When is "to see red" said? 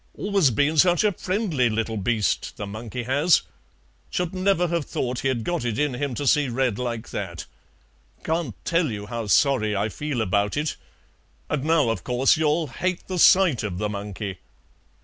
6.15-6.79